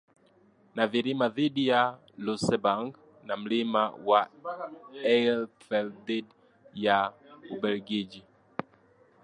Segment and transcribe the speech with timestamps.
[0.75, 1.81] Na vilima dhidi ya
[2.25, 2.91] Luxemburg
[3.27, 4.21] na milima ya
[5.13, 6.33] Eifel dhidi
[6.85, 6.97] ya
[7.53, 8.21] Ubelgiji